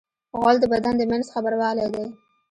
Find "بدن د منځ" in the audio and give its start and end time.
0.73-1.25